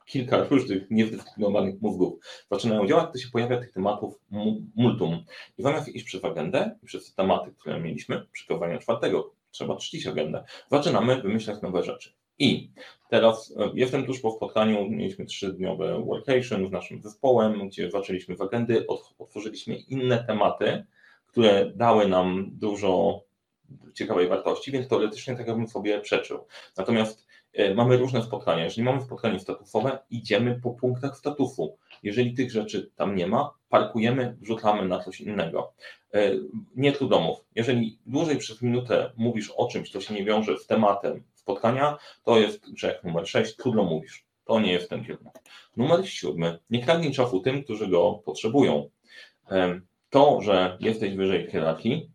kilka 0.07 0.45
różnych 0.45 0.91
niewdyscyplinowanych 0.91 1.81
mózgów, 1.81 2.25
zaczynają 2.51 2.87
działać, 2.87 3.13
to 3.13 3.19
się 3.19 3.29
pojawia 3.33 3.61
tych 3.61 3.73
tematów 3.73 4.21
multum. 4.77 5.25
I 5.59 5.63
zamiast 5.63 5.89
iść 5.89 6.05
przez 6.05 6.25
agendę 6.25 6.79
i 6.83 6.87
przez 6.87 7.15
tematy, 7.15 7.53
które 7.59 7.81
mieliśmy, 7.81 8.27
przygotowania 8.33 8.79
czwartego, 8.79 9.35
trzeba 9.51 9.77
czcić 9.77 10.07
agendę, 10.07 10.45
zaczynamy 10.71 11.23
wymyślać 11.23 11.63
nowe 11.63 11.83
rzeczy. 11.83 12.13
I 12.39 12.71
teraz 13.11 13.55
e, 13.57 13.71
jestem 13.75 14.07
tuż 14.07 14.21
po 14.21 14.31
spotkaniu, 14.31 14.91
mieliśmy 14.91 15.27
trzydniowe 15.27 16.05
workation 16.05 16.69
z 16.69 16.73
naszym 16.73 17.03
zespołem, 17.03 17.69
gdzie 17.69 17.91
zaczęliśmy 17.91 18.37
w 18.37 18.43
agendy, 18.43 18.87
otworzyliśmy 19.19 19.75
inne 19.77 20.25
tematy, 20.25 20.85
które 21.27 21.73
dały 21.75 22.09
nam 22.09 22.51
dużo 22.53 23.21
ciekawej 23.95 24.29
wartości, 24.29 24.73
więc 24.73 24.89
teoretycznie 24.89 25.37
tak 25.37 25.47
bym 25.47 25.69
sobie 25.69 26.01
przeczył. 26.01 26.47
Natomiast 26.77 27.27
e, 27.53 27.75
mamy 27.75 27.97
różne 27.97 28.23
spotkania. 28.23 28.65
Jeżeli 28.65 28.83
mamy 28.83 29.03
spotkanie 29.03 29.41
statusowe, 29.41 29.99
idziemy 30.11 30.61
po 30.63 30.71
punktach 30.71 31.17
statusu. 31.17 31.77
Jeżeli 32.03 32.35
tych 32.35 32.51
rzeczy 32.51 32.91
tam 32.97 33.17
nie 33.17 33.27
ma, 33.27 33.51
parkujemy, 33.69 34.37
wrzucamy 34.41 34.89
na 34.89 34.99
coś 34.99 35.21
innego. 35.21 35.73
E, 36.15 36.31
nie 36.77 36.93
tu 36.93 37.09
domów. 37.09 37.45
Jeżeli 37.55 37.99
dłużej 38.07 38.37
przez 38.37 38.63
minutę 38.63 39.13
mówisz 39.17 39.53
o 39.57 39.69
czymś, 39.69 39.91
co 39.91 40.01
się 40.01 40.15
nie 40.15 40.25
wiąże 40.25 40.59
z 40.59 40.67
tematem 40.67 41.23
spotkania, 41.45 41.99
to 42.23 42.39
jest 42.39 42.73
grzech 42.73 43.05
numer 43.05 43.29
6, 43.29 43.57
trudno 43.57 43.85
mówisz. 43.85 44.27
To 44.45 44.61
nie 44.61 44.73
jest 44.73 44.91
ten 44.91 45.05
kierunek. 45.05 45.35
Numer 45.77 46.09
siódmy. 46.09 46.59
Nie 46.71 46.83
kradnij 46.83 47.13
czasu 47.13 47.41
tym, 47.41 47.65
którzy 47.65 47.89
go 47.89 48.23
potrzebują. 48.25 48.91
To, 50.11 50.41
że 50.41 50.77
jesteś 50.81 51.15
wyżej 51.15 51.51
hierarchii 51.51 52.11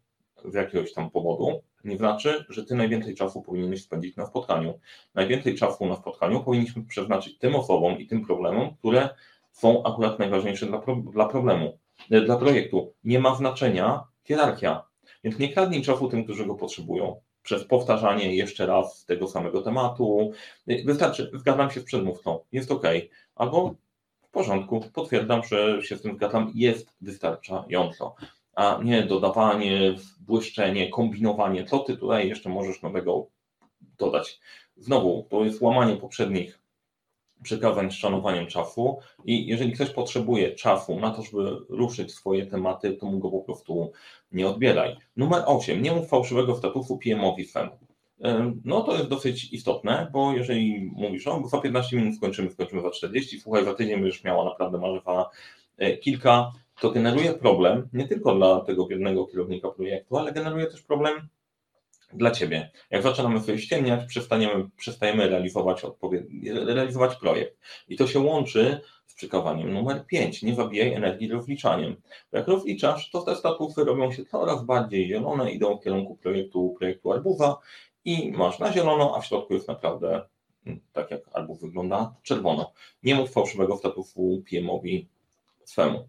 z 0.46 0.54
jakiegoś 0.54 0.94
tam 0.94 1.12
powodu, 1.12 1.62
nie 1.84 1.98
znaczy, 1.98 2.46
że 2.50 2.66
ty 2.66 2.76
najwięcej 2.76 3.16
czasu 3.16 3.42
powinieneś 3.42 3.84
spędzić 3.84 4.16
na 4.16 4.26
spotkaniu. 4.26 4.80
Najwięcej 5.16 5.56
czasu 5.56 5.86
na 5.86 5.96
spotkaniu 5.96 6.44
powinniśmy 6.44 6.84
przeznaczyć 6.84 7.38
tym 7.38 7.56
osobom 7.56 8.00
i 8.00 8.08
tym 8.08 8.26
problemom, 8.26 8.76
które 8.76 9.10
są 9.52 9.84
akurat 9.84 10.20
najważniejsze 10.20 10.66
dla, 10.66 10.78
pro, 10.80 10.96
dla 10.96 11.26
problemu, 11.26 11.80
e, 12.12 12.22
dla 12.22 12.38
projektu. 12.38 12.94
Nie 13.04 13.20
ma 13.20 13.36
znaczenia 13.36 14.04
hierarchia. 14.24 14.84
Więc 15.24 15.40
nie 15.40 15.54
kradnij 15.54 15.82
czasu 15.82 16.10
tym, 16.10 16.24
którzy 16.24 16.46
go 16.46 16.56
potrzebują. 16.56 17.22
Przez 17.44 17.64
powtarzanie 17.64 18.36
jeszcze 18.36 18.66
raz 18.66 19.06
tego 19.06 19.28
samego 19.28 19.62
tematu. 19.62 20.32
Wystarczy, 20.86 21.32
zgadzam 21.34 21.72
się 21.72 21.80
z 21.80 21.84
przedmówcą, 21.84 22.40
jest 22.52 22.72
ok. 22.72 22.84
Albo 23.36 23.76
w 24.22 24.30
porządku, 24.32 24.86
potwierdzam, 24.94 25.44
że 25.44 25.82
się 25.84 25.98
z 25.98 26.02
tym 26.02 26.16
zgadzam, 26.16 26.52
jest 26.56 26.96
wystarczająco. 27.02 28.16
A 28.56 28.80
nie 28.84 29.04
dodawanie, 29.04 29.96
błyszczenie, 30.20 30.90
kombinowanie, 30.90 31.66
co 31.66 31.80
ty 31.80 31.98
tutaj 31.98 32.28
jeszcze 32.28 32.50
możesz 32.50 32.82
nowego 32.82 33.28
dodać. 33.98 34.40
Znowu, 34.78 35.28
to 35.30 35.46
jest 35.46 35.62
łamanie 35.62 35.98
poprzednich 35.98 36.59
przekazań 37.44 37.92
z 37.92 37.94
szanowaniem 37.94 38.48
czasu 38.48 38.98
i 39.26 39.48
jeżeli 39.48 39.72
ktoś 39.72 39.90
potrzebuje 39.90 40.56
czasu 40.56 41.00
na 41.00 41.12
to, 41.12 41.22
żeby 41.22 41.58
ruszyć 41.70 42.14
swoje 42.14 42.46
tematy, 42.46 42.94
to 42.94 43.06
mu 43.06 43.20
go 43.20 43.30
po 43.30 43.40
prostu 43.40 43.92
nie 44.32 44.48
odbieraj. 44.48 44.96
Numer 45.18 45.44
8. 45.46 45.82
Nie 45.82 45.92
mów 45.92 46.10
fałszywego 46.10 46.56
statusu 46.56 46.98
PM-owi 46.98 47.46
swemu. 47.46 47.72
No 48.66 48.82
to 48.82 48.94
jest 48.94 49.08
dosyć 49.08 49.54
istotne, 49.54 50.10
bo 50.14 50.34
jeżeli 50.34 50.92
mówisz, 50.96 51.28
o, 51.28 51.48
za 51.48 51.62
15 51.62 51.98
minut 51.98 52.16
skończymy, 52.16 52.52
skończymy 52.52 52.82
za 52.82 52.92
40, 52.92 53.40
słuchaj, 53.40 53.66
za 53.66 53.74
tydzień 53.74 54.02
będziesz 54.02 54.24
miała 54.24 54.46
naprawdę 54.46 54.78
marzywa 54.78 55.30
e, 55.78 55.98
kilka, 55.98 56.52
to 56.82 56.92
generuje 56.92 57.34
problem 57.34 57.90
nie 57.94 58.08
tylko 58.08 58.36
dla 58.36 58.60
tego 58.60 58.86
biednego 58.86 59.26
kierownika 59.26 59.70
projektu, 59.70 60.18
ale 60.18 60.32
generuje 60.32 60.68
też 60.68 60.82
problem 60.82 61.28
dla 62.14 62.32
Ciebie. 62.32 62.72
Jak 62.90 63.04
zaczynamy 63.04 63.40
sobie 63.40 63.60
ściemniać, 63.60 64.06
przestaniemy, 64.06 64.70
przestajemy 64.78 65.30
realizować, 65.30 65.82
realizować 66.66 67.16
projekt. 67.16 67.58
I 67.88 67.98
to 67.98 68.08
się 68.08 68.20
łączy 68.20 68.82
z 69.06 69.14
przykawaniem 69.14 69.74
numer 69.74 70.06
5. 70.06 70.44
Nie 70.44 70.56
zabijaj 70.56 70.94
energii 70.94 71.28
rozliczaniem. 71.28 71.96
Bo 72.32 72.38
jak 72.38 72.48
rozliczasz, 72.48 73.10
to 73.10 73.22
te 73.22 73.36
statusy 73.36 73.84
robią 73.84 74.12
się 74.12 74.26
coraz 74.26 74.64
bardziej 74.64 75.08
zielone, 75.08 75.52
idą 75.52 75.78
w 75.78 75.84
kierunku 75.84 76.16
projektu, 76.16 76.76
projektu 76.80 77.12
Arbuza 77.12 77.58
i 78.06 78.32
masz 78.32 78.60
na 78.60 78.74
zielono, 78.74 79.16
a 79.18 79.22
w 79.22 79.26
środku 79.26 79.54
jest 79.54 79.68
naprawdę, 79.68 80.22
mm, 80.66 80.80
tak 80.94 81.12
jak 81.12 81.22
Arbuz 81.34 81.62
wygląda, 81.62 82.16
czerwono. 82.24 82.72
Nie 83.04 83.16
mów 83.16 83.32
fałszywego 83.32 83.78
statusu 83.78 84.44
PM-owi 84.52 85.08
swemu. 85.64 86.08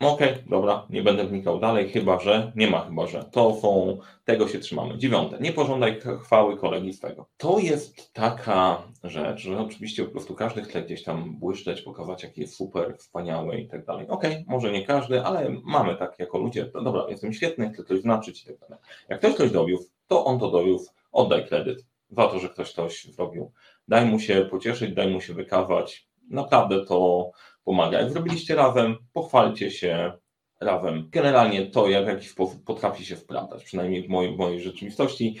No 0.00 0.12
okej, 0.12 0.34
dobra, 0.46 0.86
nie 0.90 1.02
będę 1.02 1.24
wnikał 1.24 1.60
dalej, 1.60 1.88
chyba 1.88 2.20
że, 2.20 2.52
nie 2.56 2.70
ma 2.70 2.84
chyba 2.84 3.06
że. 3.06 3.24
To 3.32 3.54
są, 3.54 3.98
tego 4.24 4.48
się 4.48 4.58
trzymamy. 4.58 4.98
Dziewiąte, 4.98 5.38
nie 5.40 5.52
pożądaj 5.52 6.00
chwały 6.22 6.56
kolegi 6.56 6.92
z 6.92 7.00
tego. 7.00 7.26
To 7.36 7.58
jest 7.58 8.12
taka 8.12 8.82
rzecz, 9.04 9.40
że 9.40 9.60
oczywiście 9.60 10.04
po 10.04 10.10
prostu 10.10 10.34
każdy 10.34 10.62
chce 10.62 10.82
gdzieś 10.82 11.02
tam 11.02 11.38
błyszczeć, 11.38 11.82
pokazać, 11.82 12.22
jaki 12.22 12.40
jest 12.40 12.56
super, 12.56 12.96
wspaniały 12.98 13.60
i 13.60 13.68
tak 13.68 13.84
dalej. 13.84 14.08
Okej, 14.08 14.44
może 14.48 14.72
nie 14.72 14.86
każdy, 14.86 15.22
ale 15.22 15.56
mamy 15.64 15.96
tak 15.96 16.18
jako 16.18 16.38
ludzie, 16.38 16.70
no 16.74 16.82
dobra, 16.82 17.06
jestem 17.08 17.32
świetny, 17.32 17.72
chcę 17.72 17.84
coś 17.84 18.00
znaczyć 18.00 18.42
i 18.42 18.46
tak 18.46 18.58
dalej. 18.58 18.78
Jak 19.08 19.18
ktoś 19.18 19.34
coś 19.34 19.50
dowiózł, 19.50 19.88
to 20.06 20.24
on 20.24 20.38
to 20.38 20.50
dowiózł, 20.50 20.90
oddaj 21.12 21.46
kredyt 21.46 21.86
za 22.10 22.26
to, 22.26 22.38
że 22.38 22.48
ktoś 22.48 22.72
coś 22.72 23.04
zrobił. 23.04 23.52
Daj 23.88 24.06
mu 24.06 24.18
się 24.18 24.48
pocieszyć, 24.50 24.94
daj 24.94 25.10
mu 25.10 25.20
się 25.20 25.34
wykawać. 25.34 26.08
Naprawdę 26.30 26.84
to 26.84 27.30
pomaga. 27.66 28.00
Jak 28.00 28.10
zrobiliście 28.10 28.54
razem, 28.54 28.96
pochwalcie 29.12 29.70
się 29.70 30.12
razem. 30.60 31.08
Generalnie 31.10 31.66
to, 31.66 31.88
jak 31.88 32.04
w 32.04 32.08
jakiś 32.08 32.30
sposób 32.30 32.64
potrafi 32.64 33.04
się 33.04 33.16
sprawdzać, 33.16 33.64
przynajmniej 33.64 34.02
w 34.02 34.08
mojej, 34.08 34.34
w 34.34 34.38
mojej 34.38 34.60
rzeczywistości. 34.60 35.36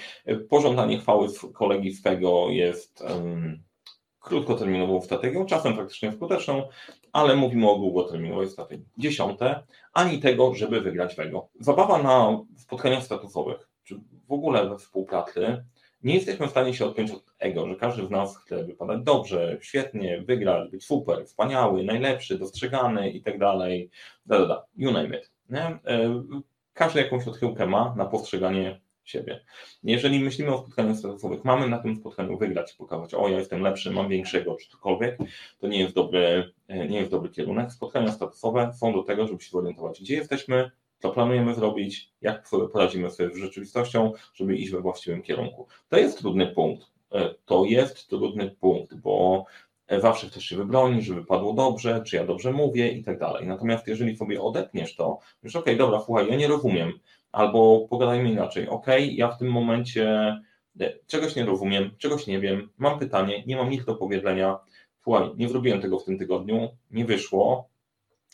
Pożądanie 0.48 0.98
chwały 0.98 1.28
kolegi 1.54 1.92
swego 1.92 2.46
jest 2.50 3.00
um, 3.00 3.62
krótkoterminową 4.20 5.00
strategią, 5.00 5.46
czasem 5.46 5.74
praktycznie 5.74 6.12
skuteczną, 6.12 6.68
ale 7.12 7.36
mówimy 7.36 7.70
o 7.70 7.78
długoterminowej 7.78 8.48
strategii. 8.48 8.86
Dziesiąte, 8.98 9.62
ani 9.92 10.18
tego, 10.18 10.54
żeby 10.54 10.80
wygrać 10.80 11.14
wego. 11.14 11.48
Zabawa 11.60 12.02
na 12.02 12.38
spotkaniach 12.56 13.02
statusowych, 13.02 13.68
czy 13.84 14.00
w 14.28 14.32
ogóle 14.32 14.68
we 14.68 14.78
współpracy, 14.78 15.64
nie 16.06 16.14
jesteśmy 16.14 16.46
w 16.46 16.50
stanie 16.50 16.74
się 16.74 16.86
odpiąć 16.86 17.10
od 17.10 17.34
ego, 17.38 17.68
że 17.68 17.76
każdy 17.76 18.06
z 18.06 18.10
nas 18.10 18.38
chce 18.38 18.64
wypadać 18.64 19.02
dobrze, 19.02 19.58
świetnie, 19.60 20.22
wygrać, 20.22 20.70
być 20.70 20.84
super, 20.84 21.24
wspaniały, 21.26 21.84
najlepszy, 21.84 22.38
dostrzegany 22.38 23.10
i 23.10 23.22
tak 23.22 23.38
dalej, 23.38 23.90
da, 24.26 24.38
da, 24.38 24.46
da, 24.46 24.64
you 24.76 24.92
name 24.92 25.18
it. 25.18 25.32
Nie? 25.50 25.60
E, 25.60 26.22
każdy 26.72 27.00
jakąś 27.00 27.28
odchyłkę 27.28 27.66
ma 27.66 27.94
na 27.96 28.04
postrzeganie 28.04 28.80
siebie. 29.04 29.44
Jeżeli 29.82 30.20
myślimy 30.20 30.54
o 30.54 30.58
spotkaniu 30.58 30.96
statusowych, 30.96 31.44
mamy 31.44 31.68
na 31.68 31.78
tym 31.78 31.96
spotkaniu 31.96 32.38
wygrać, 32.38 32.72
pokazać, 32.72 33.14
o 33.14 33.28
ja 33.28 33.38
jestem 33.38 33.62
lepszy, 33.62 33.90
mam 33.90 34.08
większego, 34.08 34.56
czy 34.56 34.70
cokolwiek, 34.70 35.18
to 35.58 35.66
nie 35.68 35.78
jest 35.78 35.94
dobry, 35.94 36.52
e, 36.68 36.88
nie 36.88 36.98
jest 36.98 37.10
dobry 37.10 37.30
kierunek. 37.30 37.72
Spotkania 37.72 38.12
statusowe 38.12 38.72
są 38.74 38.92
do 38.92 39.02
tego, 39.02 39.26
żeby 39.26 39.42
się 39.42 39.50
zorientować, 39.50 40.00
gdzie 40.00 40.14
jesteśmy, 40.14 40.70
co 40.98 41.10
planujemy 41.10 41.54
zrobić, 41.54 42.12
jak 42.20 42.50
poradzimy 42.72 43.10
sobie 43.10 43.34
z 43.34 43.38
rzeczywistością, 43.38 44.12
żeby 44.34 44.56
iść 44.56 44.70
we 44.70 44.80
właściwym 44.80 45.22
kierunku. 45.22 45.66
To 45.88 45.98
jest 45.98 46.18
trudny 46.18 46.46
punkt. 46.46 46.86
E, 47.12 47.34
to 47.44 47.64
jest 47.64 48.08
trudny 48.08 48.50
punkt, 48.60 48.94
bo 48.94 49.44
zawsze 49.88 50.26
chcesz 50.26 50.44
się 50.44 50.56
wybronić, 50.56 51.04
żeby 51.04 51.24
padło 51.24 51.52
dobrze, 51.52 52.02
czy 52.06 52.16
ja 52.16 52.26
dobrze 52.26 52.52
mówię 52.52 52.88
i 52.88 53.04
tak 53.04 53.18
dalej. 53.18 53.46
Natomiast 53.46 53.86
jeżeli 53.86 54.16
sobie 54.16 54.42
odetniesz 54.42 54.96
to, 54.96 55.18
już 55.42 55.56
okej, 55.56 55.74
okay, 55.74 55.86
dobra, 55.86 56.00
słuchaj, 56.04 56.28
ja 56.28 56.36
nie 56.36 56.48
rozumiem, 56.48 56.92
albo 57.32 57.86
pogadajmy 57.90 58.30
inaczej, 58.30 58.68
okej, 58.68 59.04
okay, 59.04 59.14
ja 59.14 59.28
w 59.28 59.38
tym 59.38 59.48
momencie 59.48 60.36
e, 60.80 60.92
czegoś 61.06 61.36
nie 61.36 61.44
rozumiem, 61.44 61.90
czegoś 61.98 62.26
nie 62.26 62.40
wiem, 62.40 62.68
mam 62.78 62.98
pytanie, 62.98 63.42
nie 63.46 63.56
mam 63.56 63.70
nic 63.70 63.84
do 63.84 63.94
powiedzenia, 63.94 64.58
słuchaj, 65.02 65.30
nie 65.36 65.48
zrobiłem 65.48 65.80
tego 65.80 65.98
w 65.98 66.04
tym 66.04 66.18
tygodniu, 66.18 66.68
nie 66.90 67.04
wyszło, 67.04 67.68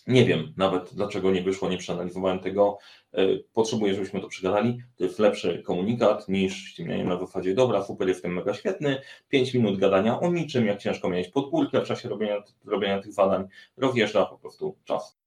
nie 0.07 0.25
wiem 0.25 0.55
nawet, 0.57 0.95
dlaczego 0.95 1.31
nie 1.31 1.43
wyszło, 1.43 1.69
nie 1.69 1.79
przeanalizowałem 1.79 2.39
tego. 2.39 2.79
E, 3.13 3.27
potrzebuję, 3.53 3.95
żebyśmy 3.95 4.21
to 4.21 4.29
przegadali. 4.29 4.83
To 4.97 5.05
jest 5.05 5.19
lepszy 5.19 5.63
komunikat 5.67 6.29
niż 6.29 6.65
ściemnianie 6.65 7.05
na 7.05 7.19
zasadzie, 7.19 7.55
dobra, 7.55 7.85
super, 7.85 8.09
jestem 8.09 8.35
mega 8.35 8.55
świetny, 8.55 9.03
5 9.29 9.55
minut 9.55 9.79
gadania 9.79 10.21
o 10.21 10.33
niczym, 10.33 10.67
jak 10.67 10.79
ciężko 10.79 11.09
mieć 11.09 11.29
podgórkę 11.29 11.81
w 11.81 11.85
czasie 11.85 12.09
robienia, 12.09 12.43
robienia 12.65 13.03
tych 13.03 13.13
zadań, 13.13 13.49
rozjeżdża 13.77 14.27
po 14.27 14.39
prostu 14.39 14.77
czas. 14.85 15.19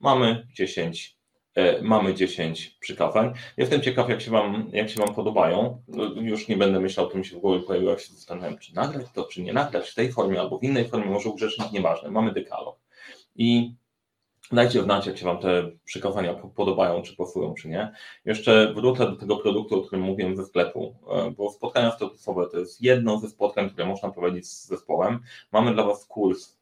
Mamy 0.00 0.46
10 0.54 1.19
E, 1.19 1.19
mamy 1.82 2.14
10 2.14 2.76
przykazań. 2.80 3.32
Jestem 3.56 3.80
ciekaw, 3.80 4.08
jak 4.08 4.20
się, 4.20 4.30
wam, 4.30 4.70
jak 4.72 4.90
się 4.90 5.00
Wam 5.00 5.14
podobają. 5.14 5.82
Już 6.14 6.48
nie 6.48 6.56
będę 6.56 6.80
myślał, 6.80 7.06
o 7.06 7.10
tym 7.10 7.24
się 7.24 7.36
w 7.36 7.40
głowie 7.40 7.60
pojawiło, 7.60 7.90
jak 7.90 8.00
się 8.00 8.12
zastanawiam, 8.12 8.58
czy 8.58 8.74
nagrać 8.74 9.06
to, 9.14 9.24
czy 9.24 9.42
nie 9.42 9.52
nagrać 9.52 9.90
w 9.90 9.94
tej 9.94 10.12
formie 10.12 10.40
albo 10.40 10.58
w 10.58 10.62
innej 10.62 10.88
formie, 10.88 11.10
może 11.10 11.28
ugrzecznik, 11.28 11.72
nieważne. 11.72 12.10
Mamy 12.10 12.32
dekalog. 12.32 12.78
I 13.36 13.74
dajcie 14.52 14.82
znać, 14.82 15.06
jak 15.06 15.18
się 15.18 15.24
Wam 15.24 15.38
te 15.38 15.70
przykazania 15.84 16.34
podobają, 16.34 17.02
czy 17.02 17.16
pasują, 17.16 17.54
czy 17.54 17.68
nie. 17.68 17.92
Jeszcze 18.24 18.74
wrócę 18.74 19.06
do 19.06 19.16
tego 19.16 19.36
produktu, 19.36 19.78
o 19.78 19.82
którym 19.82 20.04
mówiłem 20.04 20.36
ze 20.36 20.44
sklepu, 20.44 20.96
e, 21.10 21.30
bo 21.30 21.50
spotkania 21.50 21.90
statusowe 21.90 22.46
to 22.52 22.58
jest 22.58 22.82
jedno 22.82 23.18
ze 23.18 23.28
spotkań, 23.28 23.70
które 23.70 23.86
można 23.86 24.10
prowadzić 24.10 24.46
z 24.46 24.66
zespołem. 24.66 25.20
Mamy 25.52 25.74
dla 25.74 25.84
Was 25.84 26.06
kurs 26.06 26.59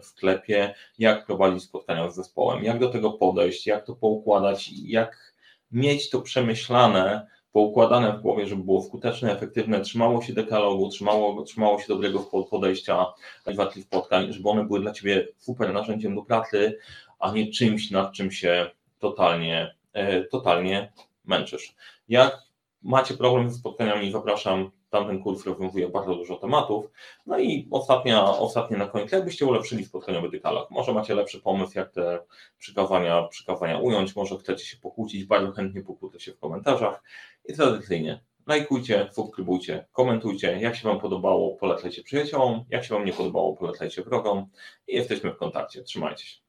w 0.00 0.04
sklepie, 0.04 0.74
jak 0.98 1.26
prowadzić 1.26 1.62
spotkania 1.62 2.10
z 2.10 2.16
zespołem, 2.16 2.64
jak 2.64 2.78
do 2.78 2.88
tego 2.88 3.12
podejść, 3.12 3.66
jak 3.66 3.86
to 3.86 3.96
poukładać, 3.96 4.70
jak 4.72 5.34
mieć 5.70 6.10
to 6.10 6.20
przemyślane, 6.20 7.26
poukładane 7.52 8.12
w 8.12 8.20
głowie, 8.20 8.46
żeby 8.46 8.64
było 8.64 8.82
skuteczne, 8.82 9.32
efektywne, 9.32 9.80
trzymało 9.80 10.22
się 10.22 10.32
dekalogu, 10.32 10.88
trzymało, 10.88 11.42
trzymało 11.42 11.80
się 11.80 11.84
dobrego 11.88 12.20
podejścia 12.50 13.06
w 13.46 13.82
spotkań, 13.82 14.32
żeby 14.32 14.48
one 14.48 14.64
były 14.64 14.80
dla 14.80 14.92
Ciebie 14.92 15.28
super 15.36 15.72
narzędziem 15.72 16.14
do 16.14 16.22
pracy, 16.22 16.78
a 17.18 17.32
nie 17.32 17.50
czymś, 17.50 17.90
nad 17.90 18.12
czym 18.12 18.30
się 18.30 18.70
totalnie, 18.98 19.74
e, 19.92 20.24
totalnie 20.24 20.92
męczysz. 21.24 21.74
Jak 22.08 22.38
macie 22.82 23.14
problem 23.14 23.50
ze 23.50 23.58
spotkaniami, 23.58 24.12
zapraszam 24.12 24.70
tamten 24.98 25.22
kurs 25.22 25.46
rozwiązuje 25.46 25.88
bardzo 25.88 26.14
dużo 26.14 26.36
tematów. 26.36 26.90
No 27.26 27.38
i 27.38 27.68
ostatnia, 27.70 28.24
ostatnie 28.24 28.76
na 28.76 28.86
koniec, 28.86 29.12
jakbyście 29.12 29.46
ulepszyli 29.46 29.84
spotkaniowy 29.84 30.30
dekalog? 30.30 30.70
Może 30.70 30.92
macie 30.92 31.14
lepszy 31.14 31.40
pomysł, 31.40 31.78
jak 31.78 31.92
te 31.92 32.18
przykawania, 32.58 33.22
przykawania 33.22 33.78
ująć, 33.78 34.16
może 34.16 34.38
chcecie 34.38 34.64
się 34.64 34.76
pokłócić, 34.76 35.24
bardzo 35.24 35.52
chętnie 35.52 35.82
pokłócę 35.82 36.20
się 36.20 36.32
w 36.32 36.38
komentarzach 36.38 37.02
i 37.48 37.54
tradycyjnie 37.54 38.20
lajkujcie, 38.46 39.08
subskrybujcie, 39.12 39.86
komentujcie, 39.92 40.58
jak 40.60 40.76
się 40.76 40.88
Wam 40.88 41.00
podobało, 41.00 41.56
polecajcie 41.56 42.02
przyjaciołom, 42.02 42.64
jak 42.70 42.84
się 42.84 42.94
Wam 42.94 43.04
nie 43.04 43.12
podobało, 43.12 43.56
polecajcie 43.56 44.02
wrogom 44.02 44.46
i 44.88 44.94
jesteśmy 44.94 45.32
w 45.32 45.36
kontakcie. 45.36 45.82
Trzymajcie 45.82 46.24
się. 46.26 46.45